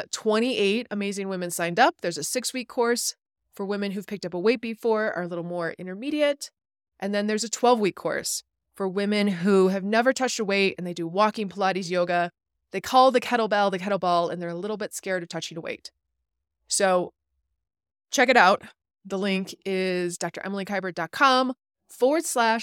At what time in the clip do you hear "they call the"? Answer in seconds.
12.70-13.20